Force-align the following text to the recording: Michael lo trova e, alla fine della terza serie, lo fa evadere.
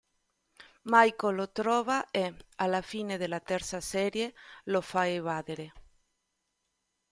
Michael 0.85 1.35
lo 1.35 1.47
trova 1.51 2.09
e, 2.09 2.33
alla 2.55 2.81
fine 2.81 3.17
della 3.17 3.39
terza 3.39 3.79
serie, 3.79 4.33
lo 4.63 4.81
fa 4.81 5.07
evadere. 5.07 5.73